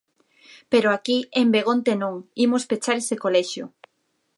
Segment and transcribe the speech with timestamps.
[0.71, 2.15] Pero aquí, en Begonte non,
[2.45, 3.65] imos pechar ese colexio.